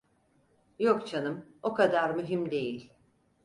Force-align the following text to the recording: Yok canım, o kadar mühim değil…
Yok 0.79 1.07
canım, 1.07 1.45
o 1.63 1.73
kadar 1.73 2.09
mühim 2.15 2.51
değil… 2.51 2.93